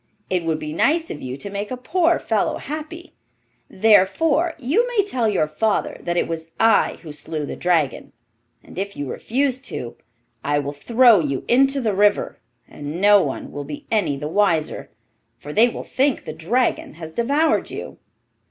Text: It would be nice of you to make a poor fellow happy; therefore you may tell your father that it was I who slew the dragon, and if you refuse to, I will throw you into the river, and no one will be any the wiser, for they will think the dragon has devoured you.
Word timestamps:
It 0.31 0.43
would 0.45 0.57
be 0.57 0.73
nice 0.73 1.11
of 1.11 1.21
you 1.21 1.37
to 1.37 1.51
make 1.51 1.69
a 1.69 1.77
poor 1.77 2.17
fellow 2.17 2.57
happy; 2.57 3.13
therefore 3.69 4.55
you 4.57 4.87
may 4.87 5.05
tell 5.05 5.29
your 5.29 5.45
father 5.47 5.99
that 6.01 6.17
it 6.17 6.27
was 6.27 6.49
I 6.59 6.97
who 7.03 7.11
slew 7.11 7.45
the 7.45 7.55
dragon, 7.55 8.11
and 8.63 8.79
if 8.79 8.97
you 8.97 9.07
refuse 9.07 9.59
to, 9.59 9.95
I 10.43 10.57
will 10.57 10.73
throw 10.73 11.19
you 11.19 11.45
into 11.47 11.79
the 11.79 11.93
river, 11.93 12.39
and 12.67 12.99
no 12.99 13.21
one 13.21 13.51
will 13.51 13.63
be 13.63 13.85
any 13.91 14.17
the 14.17 14.27
wiser, 14.27 14.89
for 15.37 15.53
they 15.53 15.69
will 15.69 15.83
think 15.83 16.25
the 16.25 16.33
dragon 16.33 16.95
has 16.95 17.13
devoured 17.13 17.69
you. 17.69 17.99